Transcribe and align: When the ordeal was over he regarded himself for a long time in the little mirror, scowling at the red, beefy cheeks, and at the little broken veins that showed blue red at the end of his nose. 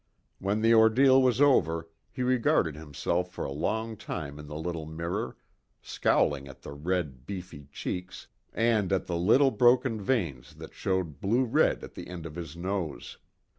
When 0.39 0.61
the 0.61 0.73
ordeal 0.73 1.21
was 1.21 1.39
over 1.39 1.87
he 2.11 2.23
regarded 2.23 2.73
himself 2.75 3.31
for 3.31 3.45
a 3.45 3.51
long 3.51 3.95
time 3.95 4.39
in 4.39 4.47
the 4.47 4.55
little 4.57 4.87
mirror, 4.87 5.37
scowling 5.83 6.47
at 6.47 6.63
the 6.63 6.71
red, 6.71 7.27
beefy 7.27 7.65
cheeks, 7.71 8.25
and 8.51 8.91
at 8.91 9.05
the 9.05 9.15
little 9.15 9.51
broken 9.51 10.01
veins 10.01 10.55
that 10.55 10.73
showed 10.73 11.19
blue 11.21 11.45
red 11.45 11.83
at 11.83 11.93
the 11.93 12.07
end 12.07 12.25
of 12.25 12.33
his 12.33 12.57
nose. 12.57 13.19